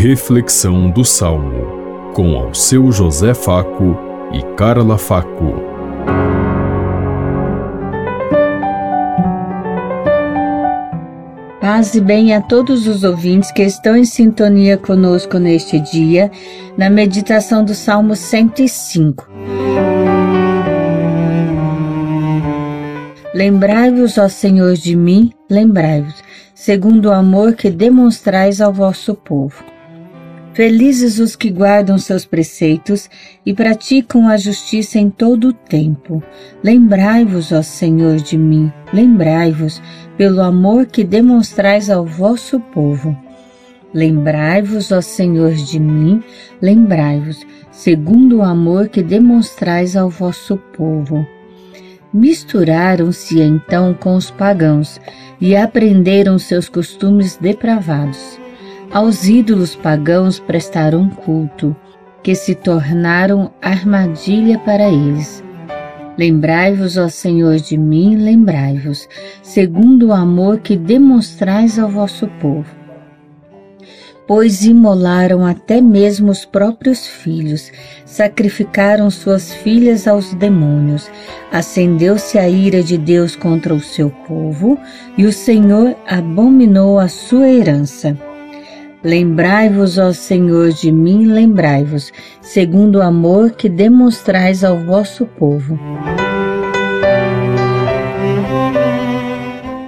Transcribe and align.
Reflexão 0.00 0.88
do 0.88 1.04
Salmo, 1.04 2.12
com 2.14 2.36
ao 2.36 2.54
seu 2.54 2.92
José 2.92 3.34
Faco 3.34 3.98
e 4.32 4.40
Carla 4.54 4.96
Faco. 4.96 5.54
Paz 11.60 11.96
e 11.96 12.00
bem 12.00 12.32
a 12.32 12.40
todos 12.40 12.86
os 12.86 13.02
ouvintes 13.02 13.50
que 13.50 13.64
estão 13.64 13.96
em 13.96 14.04
sintonia 14.04 14.78
conosco 14.78 15.36
neste 15.36 15.80
dia, 15.80 16.30
na 16.76 16.88
meditação 16.88 17.64
do 17.64 17.74
Salmo 17.74 18.14
105. 18.14 19.28
Lembrai-vos, 23.34 24.16
ó 24.16 24.28
Senhor, 24.28 24.74
de 24.74 24.94
mim, 24.94 25.32
lembrai-vos, 25.50 26.22
segundo 26.54 27.06
o 27.06 27.12
amor 27.12 27.54
que 27.54 27.68
demonstrais 27.68 28.60
ao 28.60 28.72
vosso 28.72 29.12
povo. 29.12 29.76
Felizes 30.58 31.20
os 31.20 31.36
que 31.36 31.50
guardam 31.50 31.96
seus 31.98 32.24
preceitos 32.24 33.08
e 33.46 33.54
praticam 33.54 34.26
a 34.26 34.36
justiça 34.36 34.98
em 34.98 35.08
todo 35.08 35.50
o 35.50 35.52
tempo. 35.52 36.20
Lembrai-vos, 36.64 37.52
ó 37.52 37.62
Senhor, 37.62 38.16
de 38.16 38.36
mim, 38.36 38.72
lembrai-vos, 38.92 39.80
pelo 40.16 40.42
amor 40.42 40.86
que 40.86 41.04
demonstrais 41.04 41.88
ao 41.88 42.04
vosso 42.04 42.58
povo. 42.58 43.16
Lembrai-vos, 43.94 44.90
ó 44.90 45.00
Senhor, 45.00 45.52
de 45.52 45.78
mim, 45.78 46.20
lembrai-vos, 46.60 47.46
segundo 47.70 48.38
o 48.38 48.42
amor 48.42 48.88
que 48.88 49.00
demonstrais 49.00 49.94
ao 49.94 50.10
vosso 50.10 50.56
povo. 50.76 51.24
Misturaram-se 52.12 53.40
então 53.40 53.94
com 53.94 54.16
os 54.16 54.28
pagãos 54.28 55.00
e 55.40 55.54
aprenderam 55.54 56.36
seus 56.36 56.68
costumes 56.68 57.36
depravados 57.36 58.40
aos 58.90 59.28
ídolos 59.28 59.74
pagãos 59.74 60.38
prestaram 60.38 61.08
culto, 61.08 61.76
que 62.22 62.34
se 62.34 62.54
tornaram 62.54 63.52
armadilha 63.60 64.58
para 64.58 64.88
eles. 64.88 65.42
Lembrai-vos, 66.18 66.96
ó 66.96 67.08
Senhor, 67.08 67.56
de 67.56 67.78
mim, 67.78 68.16
lembrai-vos, 68.16 69.08
segundo 69.40 70.08
o 70.08 70.12
amor 70.12 70.58
que 70.58 70.76
demonstrais 70.76 71.78
ao 71.78 71.88
vosso 71.88 72.26
povo. 72.40 72.76
Pois 74.26 74.64
imolaram 74.64 75.46
até 75.46 75.80
mesmo 75.80 76.30
os 76.30 76.44
próprios 76.44 77.06
filhos, 77.06 77.70
sacrificaram 78.04 79.08
suas 79.10 79.54
filhas 79.54 80.06
aos 80.06 80.34
demônios. 80.34 81.10
Acendeu-se 81.50 82.38
a 82.38 82.46
ira 82.46 82.82
de 82.82 82.98
Deus 82.98 83.34
contra 83.34 83.72
o 83.72 83.80
seu 83.80 84.10
povo, 84.26 84.78
e 85.16 85.24
o 85.24 85.32
Senhor 85.32 85.96
abominou 86.06 86.98
a 86.98 87.08
sua 87.08 87.48
herança. 87.48 88.18
Lembrai-vos, 89.04 89.96
ó 89.96 90.12
Senhor, 90.12 90.72
de 90.72 90.90
mim, 90.90 91.26
lembrai-vos, 91.26 92.12
segundo 92.40 92.96
o 92.96 93.02
amor 93.02 93.52
que 93.52 93.68
demonstrais 93.68 94.64
ao 94.64 94.76
vosso 94.76 95.24
povo. 95.24 95.78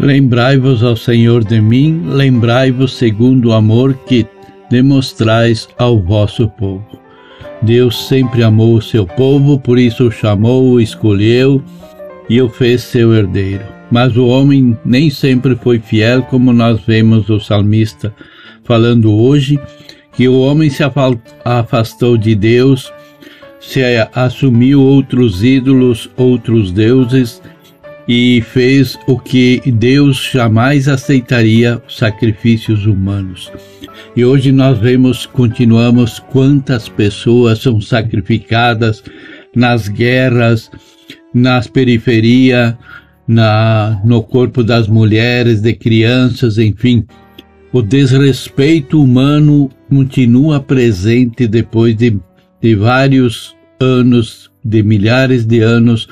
Lembrai-vos, 0.00 0.82
ó 0.82 0.96
Senhor, 0.96 1.44
de 1.44 1.60
mim, 1.60 2.02
lembrai-vos 2.04 2.94
segundo 2.96 3.50
o 3.50 3.52
amor 3.52 3.94
que 3.94 4.26
demonstrais 4.68 5.68
ao 5.78 6.00
vosso 6.00 6.48
povo. 6.48 6.84
Deus 7.62 8.08
sempre 8.08 8.42
amou 8.42 8.74
o 8.74 8.82
seu 8.82 9.06
povo, 9.06 9.56
por 9.56 9.78
isso 9.78 10.08
o 10.08 10.10
chamou, 10.10 10.72
o 10.72 10.80
escolheu 10.80 11.62
e 12.28 12.42
o 12.42 12.48
fez 12.48 12.82
seu 12.82 13.14
herdeiro. 13.14 13.64
Mas 13.88 14.16
o 14.16 14.26
homem 14.26 14.76
nem 14.84 15.10
sempre 15.10 15.54
foi 15.54 15.78
fiel, 15.78 16.22
como 16.24 16.52
nós 16.52 16.80
vemos 16.80 17.30
o 17.30 17.38
salmista 17.38 18.12
falando 18.66 19.12
hoje 19.12 19.58
que 20.12 20.28
o 20.28 20.40
homem 20.40 20.68
se 20.68 20.82
afastou 21.44 22.16
de 22.16 22.34
Deus, 22.34 22.92
se 23.60 23.80
assumiu 24.14 24.82
outros 24.82 25.44
ídolos, 25.44 26.10
outros 26.16 26.72
deuses 26.72 27.42
e 28.08 28.40
fez 28.40 28.98
o 29.06 29.18
que 29.18 29.60
Deus 29.66 30.30
jamais 30.32 30.88
aceitaria, 30.88 31.82
sacrifícios 31.88 32.86
humanos. 32.86 33.50
E 34.14 34.24
hoje 34.24 34.52
nós 34.52 34.78
vemos, 34.78 35.26
continuamos, 35.26 36.18
quantas 36.18 36.88
pessoas 36.88 37.58
são 37.58 37.80
sacrificadas 37.80 39.02
nas 39.54 39.88
guerras, 39.88 40.70
nas 41.34 41.66
periferias, 41.66 42.74
na, 43.26 44.00
no 44.04 44.22
corpo 44.22 44.62
das 44.62 44.86
mulheres, 44.88 45.60
de 45.60 45.74
crianças, 45.74 46.56
enfim, 46.58 47.04
o 47.76 47.82
desrespeito 47.82 49.02
humano 49.02 49.68
continua 49.90 50.58
presente 50.58 51.46
depois 51.46 51.94
de, 51.94 52.18
de 52.58 52.74
vários 52.74 53.54
anos, 53.78 54.50
de 54.64 54.82
milhares 54.82 55.44
de 55.44 55.60
anos, 55.60 56.08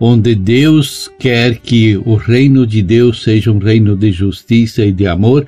onde 0.00 0.34
Deus 0.34 1.10
quer 1.18 1.58
que 1.58 1.98
o 1.98 2.14
reino 2.14 2.66
de 2.66 2.80
Deus 2.80 3.22
seja 3.22 3.52
um 3.52 3.58
reino 3.58 3.94
de 3.94 4.10
justiça 4.10 4.86
e 4.86 4.90
de 4.90 5.06
amor, 5.06 5.46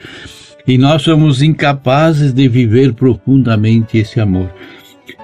e 0.66 0.76
nós 0.76 1.00
somos 1.00 1.40
incapazes 1.40 2.34
de 2.34 2.46
viver 2.46 2.92
profundamente 2.92 3.96
esse 3.96 4.20
amor. 4.20 4.52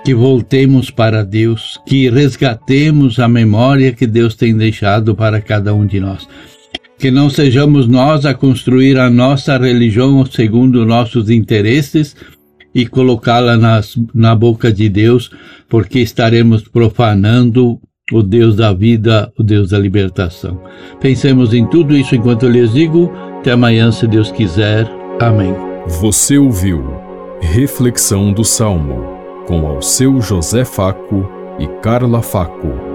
Que 0.03 0.15
voltemos 0.15 0.91
para 0.91 1.23
Deus, 1.23 1.79
que 1.87 2.09
resgatemos 2.09 3.19
a 3.19 3.29
memória 3.29 3.93
que 3.93 4.07
Deus 4.07 4.35
tem 4.35 4.57
deixado 4.57 5.15
para 5.15 5.39
cada 5.39 5.75
um 5.75 5.85
de 5.85 6.01
nós 6.01 6.27
que 7.01 7.11
não 7.11 7.31
sejamos 7.31 7.89
nós 7.89 8.27
a 8.27 8.35
construir 8.35 8.99
a 8.99 9.09
nossa 9.09 9.57
religião 9.57 10.25
segundo 10.27 10.85
nossos 10.85 11.31
interesses 11.31 12.15
e 12.75 12.87
colocá-la 12.87 13.59
na 14.15 14.35
boca 14.35 14.71
de 14.71 14.89
Deus, 14.89 15.31
porque 15.67 16.01
estaremos 16.01 16.63
profanando 16.63 17.81
o 18.13 18.23
Deus 18.23 18.55
da 18.55 18.75
vida, 18.75 19.33
o 19.39 19.43
Deus 19.43 19.71
da 19.71 19.79
libertação. 19.79 20.61
Pensemos 21.01 21.55
em 21.55 21.67
tudo 21.67 21.97
isso 21.97 22.15
enquanto 22.15 22.45
eu 22.45 22.51
lhes 22.51 22.73
digo. 22.75 23.11
Até 23.39 23.53
amanhã, 23.53 23.91
se 23.91 24.07
Deus 24.07 24.31
quiser. 24.31 24.87
Amém. 25.19 25.55
Você 26.01 26.37
ouviu 26.37 26.85
Reflexão 27.41 28.31
do 28.31 28.45
Salmo 28.45 29.19
com 29.47 29.67
ao 29.67 29.81
seu 29.81 30.21
José 30.21 30.67
Faco 30.67 31.27
e 31.59 31.67
Carla 31.81 32.21
Faco. 32.21 32.90